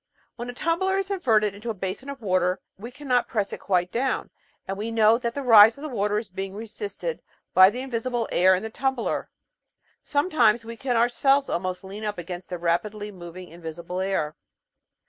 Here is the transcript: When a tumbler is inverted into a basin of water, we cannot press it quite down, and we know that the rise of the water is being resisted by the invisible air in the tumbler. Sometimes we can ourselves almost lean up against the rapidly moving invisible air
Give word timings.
When 0.35 0.49
a 0.49 0.53
tumbler 0.55 0.97
is 0.97 1.11
inverted 1.11 1.53
into 1.53 1.69
a 1.69 1.75
basin 1.75 2.09
of 2.09 2.23
water, 2.23 2.59
we 2.75 2.89
cannot 2.89 3.27
press 3.27 3.53
it 3.53 3.59
quite 3.59 3.91
down, 3.91 4.31
and 4.67 4.75
we 4.75 4.89
know 4.89 5.19
that 5.19 5.35
the 5.35 5.43
rise 5.43 5.77
of 5.77 5.83
the 5.83 5.89
water 5.93 6.17
is 6.17 6.27
being 6.27 6.55
resisted 6.55 7.21
by 7.53 7.69
the 7.69 7.81
invisible 7.81 8.27
air 8.31 8.55
in 8.55 8.63
the 8.63 8.71
tumbler. 8.71 9.29
Sometimes 10.01 10.65
we 10.65 10.75
can 10.75 10.97
ourselves 10.97 11.49
almost 11.49 11.83
lean 11.83 12.03
up 12.03 12.17
against 12.17 12.49
the 12.49 12.57
rapidly 12.57 13.11
moving 13.11 13.49
invisible 13.49 13.99
air 13.99 14.35